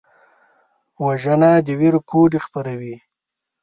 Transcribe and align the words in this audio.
وژنه 1.05 1.51
د 1.65 1.67
ویر 1.79 1.95
کوډې 2.09 2.39
خپروي 2.45 2.95